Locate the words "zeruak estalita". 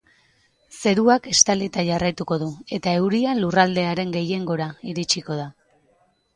0.77-1.83